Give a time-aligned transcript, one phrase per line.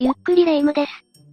[0.00, 0.92] ゆっくりレ夢ムです。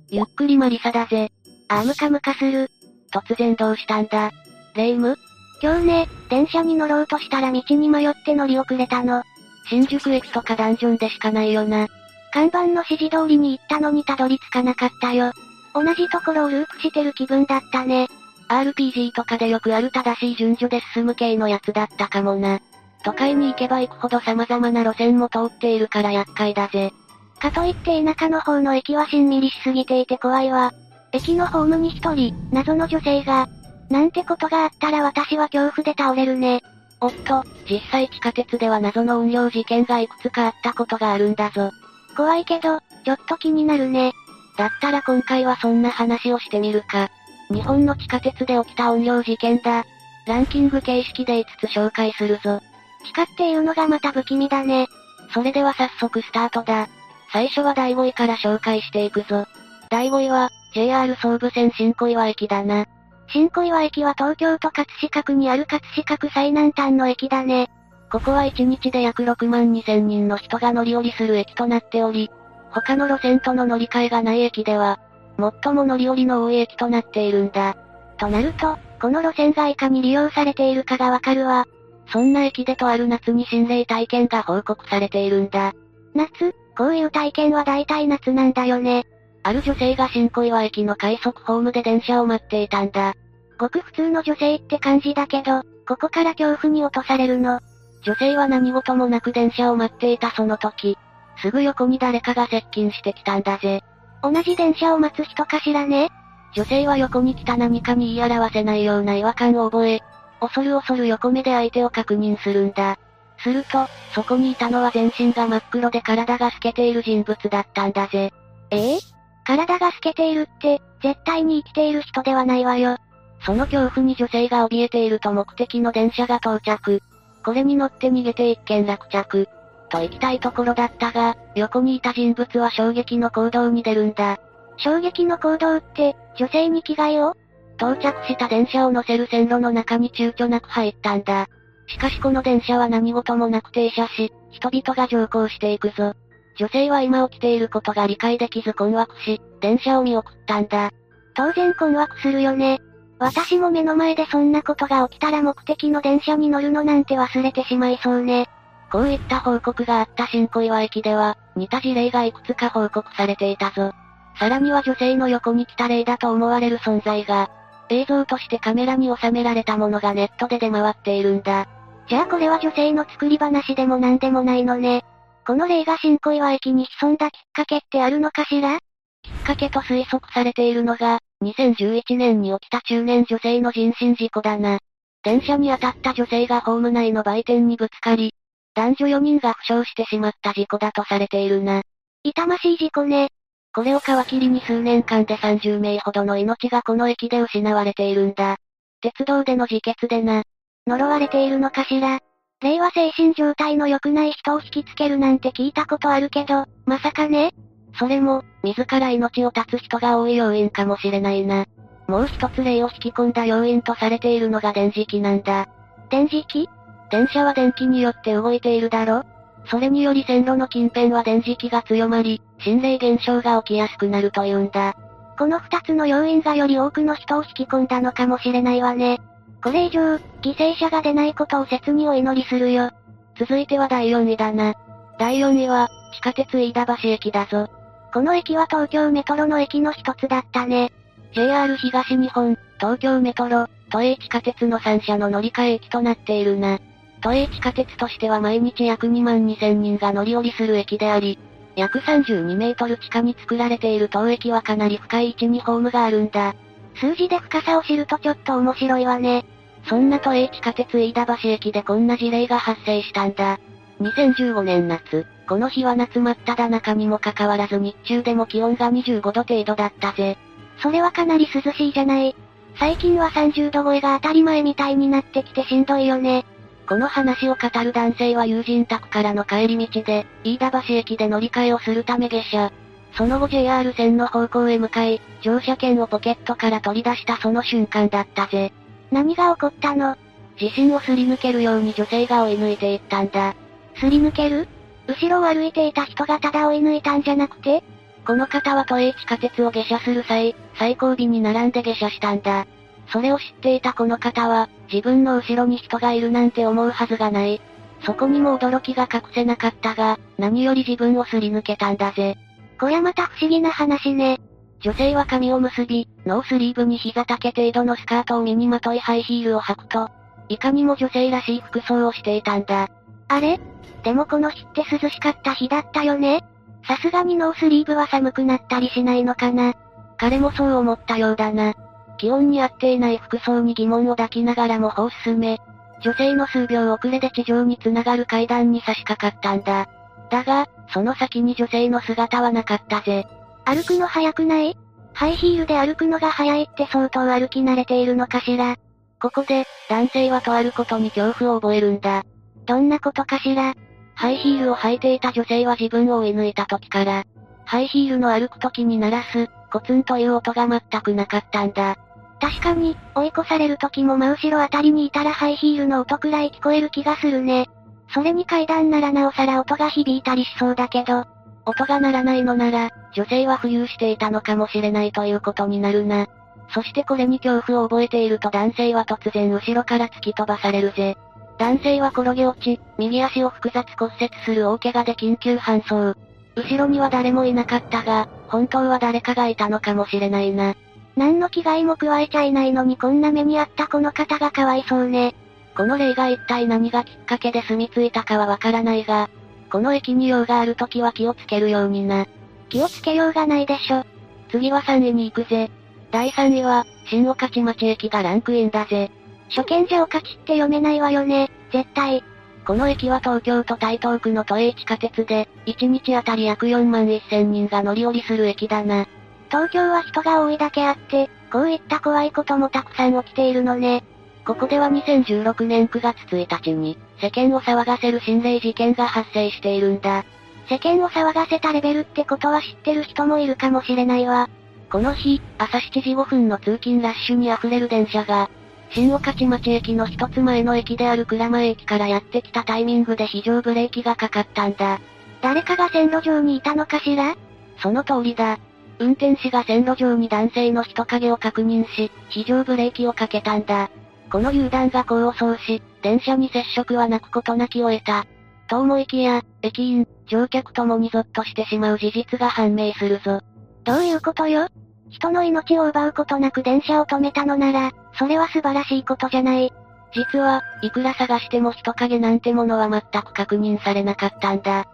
[0.09, 1.31] ゆっくりマリサだぜ。
[1.67, 2.71] あームカムカする。
[3.13, 4.31] 突然どうしたんだ
[4.73, 5.09] レ夢？
[5.09, 5.17] ム
[5.61, 9.21] 今日ね、電車に乗ろうとしたら道に迷って乗り遅れたの。
[9.69, 11.85] 新宿駅とかダンジョンでしかないよな。
[12.33, 15.31] 看板の指示通りに行ったのにたどり着かなかったよ。
[15.75, 18.07] 同じところをループしてる気分だったね。
[18.49, 22.59] RPG とかでよくある正しい順序で進む系のやつだったかもな。
[23.03, 26.91] 都会に行けば行くほど様々な路線も通っているから厄介だぜ。
[27.39, 30.73] かといって田舎の方の駅はしんみりしすぎていて怖いわ。
[31.11, 33.47] 駅のホームに一人、謎の女性が。
[33.89, 36.61] なんてことがあったら私は恐怖で倒れるね。
[37.01, 41.71] おっと、実際地下鉄では謎の運用事件がいくつかあったことがあるんだぞ。
[42.15, 44.13] 怖いけど、ちょっと気になるね。
[44.57, 47.09] だったら今回はそんな話をしてみるか。
[47.49, 49.85] 日本の地下鉄で起きた運用事件だ。
[50.25, 52.61] ランキング形式で5つ紹介するぞ。
[53.05, 54.87] 地下っていうのがまた不気味だね。
[55.33, 56.87] それでは早速スタートだ。
[57.35, 59.45] 最初は第5位から紹介していくぞ。
[59.89, 62.85] 第5位は、JR 総武線新小岩駅だな。
[63.27, 67.69] 新小岩駅は東京都葛飾区にある葛飾区最南端の駅だね。
[68.09, 72.31] ここは1日で約6万2千人の人が乗り降りする駅となっており、
[72.69, 75.01] 他の路線との乗り換えがない駅では、
[75.37, 77.75] 最も乗り降りの多い駅となっているんだ。
[78.17, 81.67] となると、この路線がいかに利用されているかがわかるわ。
[82.13, 85.73] そんな駅でとある夏に心霊体験が報告されているんだ。
[86.13, 89.05] 夏こういう体験は大体夏なんだよね。
[89.43, 93.13] ある女性が新小岩駅の快速ホームで電車を待っていたんだ。
[93.57, 97.59] ごく普通の女性って感じだけど、ここから恐怖に落とされるの。
[98.03, 100.97] 女性は何事もなく電車を待っていたその時、
[101.41, 103.81] すぐ横に誰かが接近してきたんだぜ。
[104.21, 106.09] 同じ電車を待つ人かしらね？
[106.53, 110.01] 女性は横に来た何かに言い表せないような違和感を覚え、
[110.39, 112.97] 恐る恐る横目で相手を確認するんだ。
[113.45, 118.33] すると、そこにいたのは全身が真っ黒で体が透けている人物だったんだぜ。
[118.71, 118.95] え？
[118.95, 118.99] え？
[119.45, 122.97] 体が透けているって、絶対に生きている人ではないわよ。
[123.45, 127.01] その恐怖に女性が怯えていると目的の電車が到着。
[127.43, 129.47] これに乗って逃げて一件落着。
[129.89, 134.39] と行きたいところだったが、横にいた人物は衝撃の行動に出るんだ。
[134.77, 137.35] 衝撃の行動って、女性に着替えを？
[137.77, 141.47] 到着した電車を乗せる線路の中に躊躇なく入ったんだ。
[141.87, 146.13] しかしこの電車は何事もなく停車し、人々が乗降していくぞ。
[146.57, 150.91] 女性は今起きていることが理解できず困惑し、電車を見送ったんだ。
[151.35, 152.79] 当然困惑するよね。
[153.19, 158.47] 私も目の前でそんなことが起きたら目的の電車に乗るのなんて忘れてしまいそうね。
[158.91, 163.91] こういった報告があった新小岩駅では、似た事例がいくつか報告されていたぞ。
[164.37, 167.49] さらには女性の横に来た例だと思われる存在が、
[167.89, 171.67] 映像としてカメラに収められたものがネットで出回っているんだ。
[172.07, 175.03] じゃあこれは女性の作り話でもなんでもないのね。
[175.45, 178.79] この例が新小岩駅に潜んだきっかけってあるのかしら？
[179.21, 184.79] きっかけと推測されているのが、2011年に起きた中年女性の人身事故だな。
[185.23, 188.33] 電車に当たった女性がホーム内の売店にぶつかり、
[188.75, 191.81] 男女4人が負傷してしまった事故だとされているな。
[192.23, 193.29] 痛ましい事故ね。
[193.75, 198.55] これを皮切りに数年間で30名ほどの命がこの駅で失われているんだ。
[199.01, 200.43] 鉄道での自決でな。
[200.87, 202.19] 呪われているのかしら。
[202.61, 207.51] 霊は精神状態の良くない人を引きつけるなんて聞いたことあるけど、まさかね
[207.99, 211.65] それも、自ら命を絶つ人が多い要因かもしれないな。
[212.07, 215.67] もう一つ霊を引き込んだ要因とされているのが電磁気なんだ。
[216.09, 216.69] 電磁気？
[217.11, 219.23] 電車は電気によって動いているだろ
[219.67, 224.95] それにより線路の近辺は電磁気が強まり、心霊現象が起きやすくなるというんだ。
[225.37, 229.19] この二つの要因がより多くの人を引き込んだのかもしれないわね。
[229.63, 232.91] これ以上、犠牲者が出ないことを切にお祈りするよ。
[233.37, 234.75] 続いては第4位だな。
[235.17, 237.67] 第4位は、地下鉄飯田橋駅だぞ。
[238.13, 240.91] この駅は東京メトロの駅の一つだったね。
[241.33, 246.79] JR 東日本、東京メトロ、都営地下鉄の3社の乗り換え駅となっているな。
[247.21, 251.39] 都営地下鉄としては毎日約2万2000人が乗り降りする駅であり、
[251.75, 256.55] 約32メートル地下に作られている当駅はかなり深い位置にホームがあるんだ。
[256.95, 259.45] 数字で深さを知るとちょっと面白いわね。
[259.87, 263.59] そんな都営地下鉄飯田橋駅でこんな事例が発生したんだ。
[264.01, 270.37] 2015年夏、この日は夏真っ只中にもかかわらず日中でも気温が25度程度だったぜ。
[270.81, 272.35] それはかなり涼しいじゃない。
[272.77, 276.45] 最近は30度超えが当たり前みたいになってきてしんどいよね。
[276.87, 282.71] この話を語る男性は友人宅からの帰り道で、飯田橋駅で乗り換えをするため下車。
[283.17, 288.71] その後 JR 線の方向へ向かい、乗車券をポケットから取り出したその瞬間だったぜ。
[289.11, 290.17] 何が起こったの？
[290.57, 293.55] 地震をすり抜けるように女性が追い抜いていったんだ。
[293.95, 294.67] すり抜ける？
[295.07, 297.83] 後ろを歩いていた人がただ追い抜いたんじゃなくて
[298.25, 302.65] この方は都営地下鉄を下車する際、最後尾に並んで下車したんだ。
[303.07, 307.61] それを知っていたこの方は、自分の後ろに人がいるなんて思うはずがない。
[308.05, 312.37] そこにも驚きが隠せなかったが、何より自分をすり抜けたんだぜ。
[312.79, 314.39] こりゃまた不思議な話ね。
[314.81, 320.09] 女性は髪を結び、ノースリーブに膝丈程度のスカートを身にまといハイヒールを履くと、
[320.49, 322.89] いかにも女性らしい服装をしていたんだ。
[323.27, 323.59] あれ？
[324.03, 326.43] でもこの日って涼しかった日だったよね？
[326.87, 329.73] さすがにノースリーブは寒くなったりしないのかな
[330.17, 331.73] 彼もそう思ったようだな。
[332.15, 335.59] 気温に合っていない服装に疑問を抱きながらも歩を進め、
[336.01, 339.87] 女性の数秒遅れで地上に繋がる階段に差し掛かったんだ。
[340.29, 343.25] だが、その先に女性の姿はなかったぜ。
[343.65, 344.77] 歩くの早くない？
[345.13, 348.75] ハイヒールで歩くのが早いって相当歩き慣れているのかしら？
[349.21, 352.23] ここで、男性はとあることに恐怖を覚えるんだ。
[352.65, 353.73] どんなことかしら？
[354.13, 357.23] ハイヒールを履いていた女性は自分を追い抜いた時から、
[357.65, 361.97] ハイヒールの歩く時に鳴らす、コツンという音が全くなかったんだ。
[362.39, 367.67] 確かに、追い越される時も真後ろあたりにいたらハイヒールの音くらい聞こえる気がするね。
[368.13, 371.25] それに階段ならなおさら音が響いたりしそうだけど、
[371.65, 376.27] 音が鳴らないのなら、女性は浮遊していたのかもしれないということになるな。
[376.69, 381.17] そしてこれに恐怖を覚えていると男性は突然後ろから突き飛ばされるぜ。
[381.57, 386.15] 男性は転げ落ち、右足を複雑骨折する大怪我で緊急搬送。
[386.55, 390.75] 後ろには誰もいなかったが、本当は誰かがいたのかもしれないな。
[391.15, 395.35] 何の危害も加えちゃいないのにこんな目にあったこの方がかわいそうね。
[395.75, 399.29] この例が一体何がきっかけで住み着いたかはわからないが、
[399.69, 402.25] この駅に用がある時は気をつけるようにな。
[402.69, 404.05] 気をつけようがないでしょ。
[404.49, 405.69] 次は3位に行くぜ。
[406.11, 409.11] 第3位は、新御徒町駅がランクインだぜ。
[409.49, 412.23] 初見じゃおかちって読めないわよね、絶対。
[412.65, 419.07] この駅は東京都台東区の都営地下鉄で、1日あたり約4万1000人が乗り降りする駅だな。
[419.49, 424.03] 東京は人が多いだけあって、こういった怖いこともたくさん起きているのね。
[424.45, 430.25] ここでは2016年9月1日に、世間を騒がせる心霊事件が発生しているんだ。
[430.67, 434.49] 世間を騒がせたレベルってことは知ってる人もいるかもしれないわ。
[434.91, 438.49] この日、朝7時5分の通勤ラッシュに溢れる電車が、
[438.91, 444.99] 新御徒町駅の一つ前の駅である鞍馬駅からやってきたタイミングで非常ブレーキがかかったんだ。
[445.41, 447.35] 誰かが線路上にいたのかしら？
[447.81, 448.57] その通りだ。
[448.99, 453.89] 運転士が線路上に男性の人影を確認し、非常ブレーキをかけたんだ。
[454.31, 458.25] この油断が功を奏し、電車に接触はなくことなきを得た。
[458.67, 463.41] と思いきや、駅員、乗客ともにゾッとしてしまう事実が判明するぞ。
[463.83, 464.67] どういうことよ？
[465.09, 469.73] 人の命を奪うことなく電車を止めたのなら、それは素晴らしいことじゃない。
[470.13, 474.81] 実は、いくら探しても人影なんてものは全く確認されなかったんだ。
[474.81, 474.85] ん？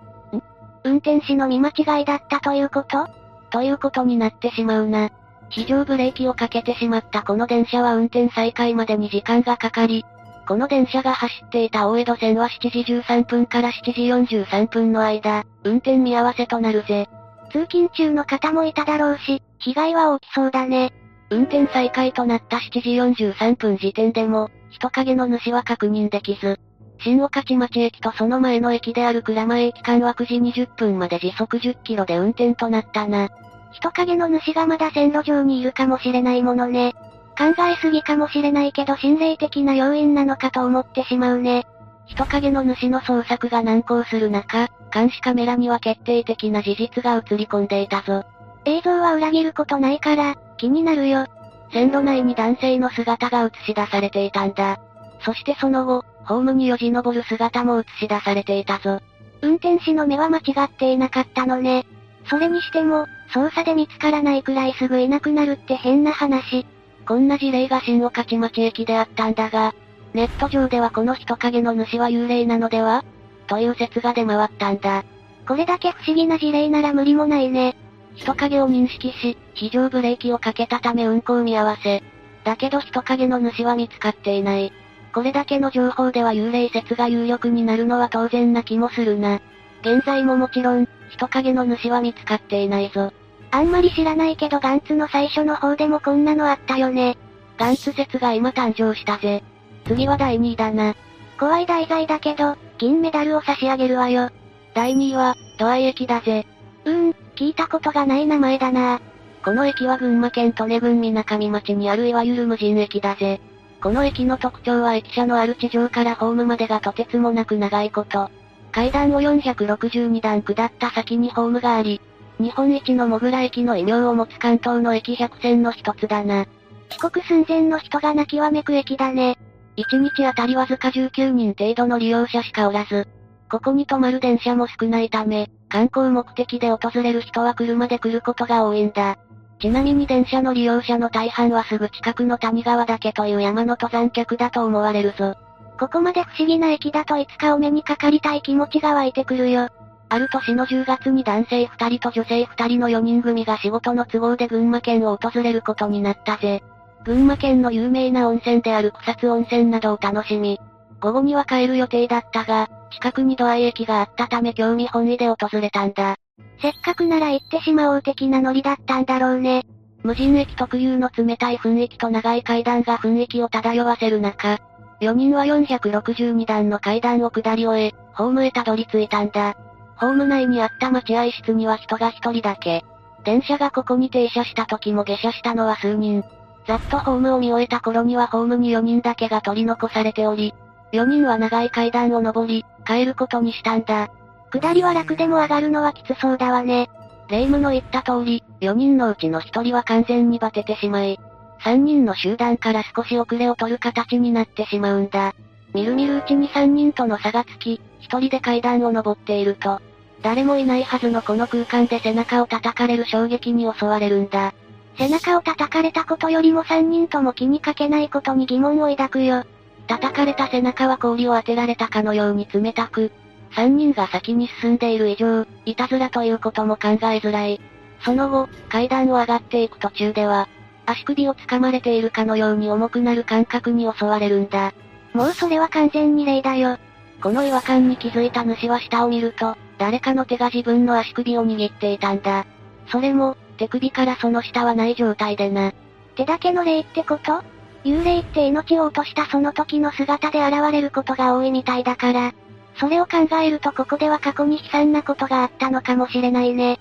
[0.83, 3.07] 運転士の見間違いだったということ？
[3.51, 5.11] ということになってしまうな。
[5.49, 10.05] 非常ブレーキをかけてしまったこの電車は運転再開までに時間がかかり、
[10.47, 13.93] この電車が走っていた大江戸線は7時13分から7
[14.27, 17.07] 時43分の間、運転見合わせとなるぜ。
[17.51, 20.93] 通勤中の方もいただろうし、被害は大きそうだね。
[21.29, 22.81] 運転再開となった7
[23.15, 26.59] 時43分時点でも、人影の主は確認できず、
[27.03, 33.29] 新御徒町駅とその前の駅である鞍馬駅間は9時20分まで時速10キロで運転となったな。
[33.71, 36.93] 人影の主がまだ線路上にいるかもしれないものね。
[37.37, 41.65] 考えすぎかもしれないけど心霊的な要因なのかと思ってしまうね。
[42.11, 48.25] 人影の主の捜索が難航する中、監視カメラには決定的な事実が映り込んでいたぞ。
[48.65, 51.25] 映像は裏切ることないから、気になるよ。
[51.71, 54.79] 線路内に男性の姿が映し出されていたんだ。
[55.21, 58.99] そしてその後、ホームによじ登る姿も映し出されていたぞ。
[59.41, 61.85] 運転士の目は間違っていなかったのね。
[62.29, 66.65] それにしても、捜査で見つからないくらいすぐいなくなるって変な話。
[67.07, 69.73] こんな事例が新御徒町駅であったんだが、
[70.13, 73.03] ネット上ではこの人影の主は幽霊なのでは？
[73.47, 75.03] という説が出回ったんだ。
[75.47, 77.75] これだけ不思議な事例なら無理もないね。
[78.15, 82.03] 人影を認識し、非常ブレーキをかけたため運行見合わせ。
[82.43, 84.73] だけど人影の主は見つかっていない。
[85.13, 89.41] これだけの情報では幽霊説が有力になるのは当然な気もするな。
[89.81, 93.11] 現在ももちろん、人影の主は見つかっていないぞ。
[93.51, 97.17] あんまり知らないけどガンツの最初の方でもこんなのあったよね。
[97.57, 99.43] ガンツ説が今誕生したぜ。
[99.91, 100.95] 次は第2位だな。
[101.37, 104.29] 怖い題材だけど、銀メダルを差し上げるわよ。
[104.73, 106.47] 第2位は、ドアイ駅だぜ。
[106.85, 109.01] うーん、聞いたことがない名前だな
[109.43, 113.41] この駅は群馬県利根郡水上町にあるいわゆる無人駅だぜ。
[113.81, 118.29] この駅の特徴は駅舎のある地上からホームまでがとてつもなく長いこと。
[118.71, 121.99] 階段を462段下った先にホームがあり、
[122.39, 126.45] 日本一のモグラ駅の異名を持つ関東の駅100選の一つだな。
[126.89, 129.37] 帰国寸前の人が泣きわめく駅だね。
[129.77, 133.07] 1日あたりわずか19人程度の利用者しかおらず、
[133.49, 139.17] ここに止まる電車も少ないため、観光目的で訪れる人は車で来ることが多いんだ。
[139.59, 145.35] ちなみに電車の利用者の大半はすぐ近くの谷川岳という山の登山客だと思われるぞ。
[145.79, 149.69] ここまで不思議な駅だといつかお目にかかりたい気持ちが湧いてくるよ。
[150.09, 156.63] ある年の10月に男性2人と女性2人の4人組が仕事の都合で群馬県を訪れることになったぜ。
[157.03, 160.59] 群馬県の有名な温泉である草津温泉などを楽しみ、
[160.99, 166.17] 午後には帰る予定だったが、近くにドアイ駅があったため興味本位で訪れたんだ。
[166.61, 169.63] せっかくなら行ってしまおう的なノリだったんだろうね。
[170.03, 174.59] 無人駅特有の冷たい雰囲気と長い階段が雰囲気を漂わせる中、
[175.01, 179.55] 4人は462段の階段を下り終え、ホームへたどり着いたんだ。
[179.95, 182.83] ホーム内にあった待合室には人が一人だけ。
[183.23, 186.23] 電車がここに停車した時も下車したのは数人。
[186.67, 190.53] ざっとホームを見終えた頃にはホームに4人だけが取り残されており、
[190.91, 194.09] 4人は長い階段を登り、帰ることにしたんだ。
[194.51, 196.89] 下りは楽でも上がるのはきつそうだわね。
[197.29, 201.19] 霊夢の言った通り、4人のうちの1人は完全にバテてしまい、
[201.63, 205.33] 3人の集団から少し遅れを取る形になってしまうんだ。
[205.73, 209.79] みるみるうちに3人との差がつき、1人で階段を登っていると、
[210.21, 214.53] 誰もいないはずのこの空間で背中を叩かれる衝撃に襲われるんだ。
[214.97, 219.43] 背中を叩かれたことよりも3人とも気にかけないことに疑問を抱くよ。
[219.87, 223.11] 叩かれた背中は氷を当てられたかのように冷たく、
[223.55, 227.59] 3人が先に進んでいる以上、いたずらということも考えづらい。
[228.03, 230.47] その後、階段を上がっていく途中では、
[230.85, 234.73] 足首を掴まれているかのように重くなる感覚に襲われるんだ。
[235.13, 236.77] もうそれは完全に霊だよ。
[237.21, 242.45] この違和感に気づいた主は下を見ると、誰かの手が自分の足首を握っていたんだ。
[242.87, 245.71] それも、手首からその下はない状態でな。
[246.15, 247.43] 手だけの霊ってこと？
[247.83, 252.33] 幽霊って命を落としたその時の姿で現れることが多いみたいだから。
[252.79, 256.79] それを考えるとここでは過去に悲惨なことがあったのかもしれないね。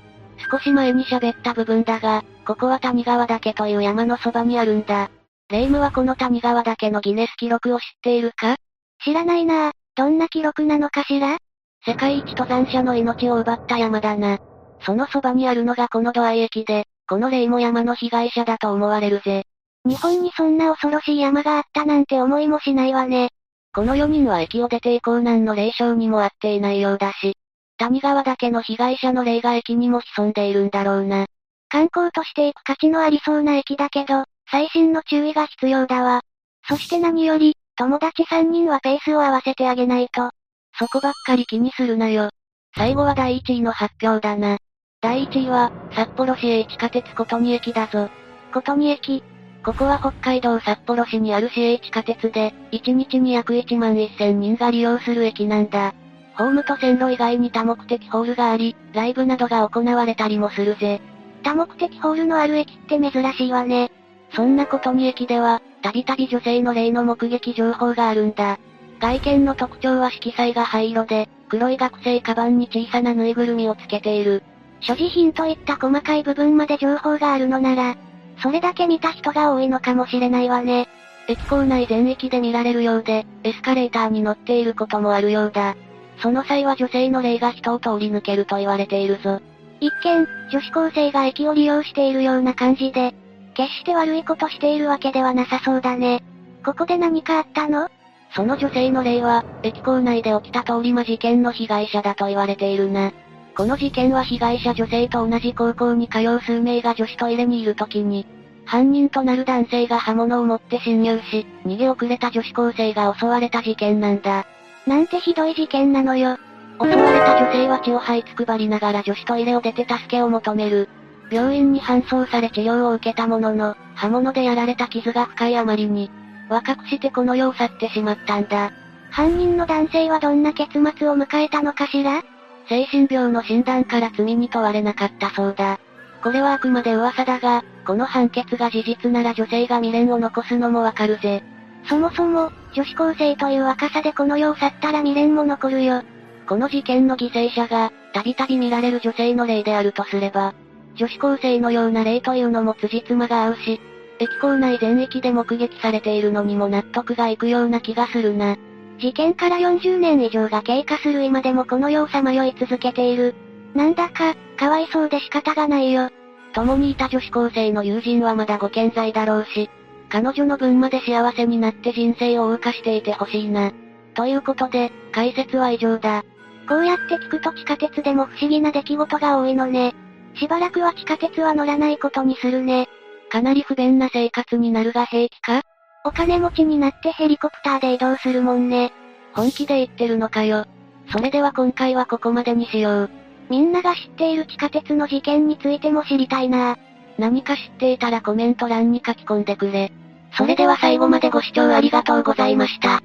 [0.51, 5.11] 少し前に喋った部分だが、ここは谷川岳という山のそばにあるんだ。
[5.51, 8.57] レイムはこの谷川岳のギネス記録を知っているか？
[9.05, 9.73] 知らないなぁ。
[9.97, 11.37] どんな記録なのかしら？
[11.85, 14.39] 世界一登山者の命を奪った山だな。
[14.83, 19.45] そのそばにあるのがこのドア駅で、このレイも山の被害者だと思われるぜ。
[19.85, 23.31] 日本にそんな恐ろしい山があったなんて思いもしないわね。
[23.73, 27.35] この4人は駅を出て以降何の霊障にもあっていないようだし、
[27.79, 31.27] 谷川岳の被害者の霊が駅にも潜んでいるんだろうな。
[31.69, 36.21] 観光として行く価値のありそうな駅だけど、最新の注意が必要だわ。
[36.69, 40.31] そして何より、友達3人はペースを合わせてあげないと。
[40.79, 42.31] そこばっかり気にするなよ。
[42.77, 44.59] 最後は第1位の発表だな。
[45.03, 48.11] 第1位は、札幌市営地下鉄琴仁駅だぞ。
[48.53, 49.25] 琴仁駅、
[49.65, 55.95] ここは北海道札幌市にある市営地下鉄で、1日に約1万1000人が利用する駅なんだ。
[56.35, 61.01] ホームと線路以外に多目的ホールがあり、ライブなどが行われたりもするぜ。
[61.45, 63.91] 多目的ホールのある駅って珍しいわね。
[64.35, 68.59] そんなことに駅では、たびたび女性の霊の目撃情報があるんだ。
[69.01, 74.43] 外見の特徴は色彩が灰色で、黒い学生カバンに小さなぬいぐるみをつけている。
[74.81, 77.97] 所持品といった細かい部分まで情報があるのなら、
[78.43, 80.89] それだけ見た人が多いのかもしれないわね。
[81.29, 85.77] 駅構内全域で見られるようで、エスカレーターに乗っていることもあるようだ。
[86.23, 89.41] その際は女性の霊が人を通り抜けると言われているぞ。
[89.81, 93.15] 一見、女子高生が駅を利用しているような感じで、
[93.55, 96.23] 決して悪いことしているわけではなさそうだね。
[96.65, 97.89] ここで何かあったの？
[98.35, 103.13] その女性の霊は、駅構内で起きた通り魔事件の被害者だと言われているな。
[103.57, 108.27] この事件は被害者女性と同じ高校に通う数名が女子トイレにいる時に、
[108.65, 114.47] 犯人となる男性が刃物を持って侵入し、逃げ遅れた女子高生が襲われた事件なんだ。
[114.87, 116.39] なんてひどい事件なのよ。
[116.81, 120.89] 襲われた女性は血を這いつくばりながら女子トイレを出て助けを求める。
[121.31, 126.11] 病院に搬送され治療を受けたものの、刃物でやられた傷が深いあまりに、
[126.49, 128.73] 若くしてこの世を去ってしまったんだ。
[129.11, 132.23] 犯人の男性はどんな結末を迎えたのかしら？
[132.71, 135.81] 精神病の診断から罪に問われなかったそうだ。
[136.23, 141.43] これはあくまで噂だが、この判決が事実なら女性が未練を残すのもわかるぜ。
[141.89, 146.03] そもそも、女子高生という若さでこの世を去ったら未練も残るよ。
[146.47, 150.55] この事件の犠牲者が、たびたび見られる女性の霊であるとすれば、
[150.95, 153.81] 女子高生のような霊というのも辻褄が合うし、
[154.21, 158.57] 駅構内全域で目撃されているのにも納得がいくような気がするな。
[159.01, 163.35] 事件から40年以上が経過する今でもこの世をさまよい続けている。
[163.75, 166.11] なんだか、かわいそうで仕方がないよ。
[166.53, 169.71] 共にいた女子高生の友人はまだご健在だろうし、
[170.09, 173.73] 彼女の分まで幸せになって人生を謳歌していてほしいな。
[174.15, 176.25] ということで、解説は以上だ。
[176.69, 179.95] こうやって聞くと地下鉄でも不思議な出来事が多いのね。
[180.35, 182.89] しばらくは地下鉄は乗らないことにするね。
[183.31, 185.63] かなり不便な生活になるが平気か？
[186.03, 188.93] お金持ちになってヘリコプターで移動するもんね。
[189.35, 190.65] 本気で言ってるのかよ。
[191.13, 193.11] それでは今回はここまでにしよう。
[193.51, 196.79] みんなが知っている地下鉄の事件についても知りたいな
[197.19, 199.93] 何か知っていたらコメント欄に書き込んでくれ。
[200.33, 203.03] それでは最後までご視聴ありがとうございました。